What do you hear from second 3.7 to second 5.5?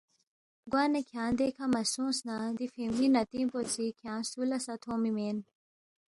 سی کھیانگ سُو لہ سہ تھونگمی مین